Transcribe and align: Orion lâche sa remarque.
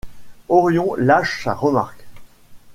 Orion 0.49 0.95
lâche 0.97 1.43
sa 1.43 1.53
remarque. 1.53 2.07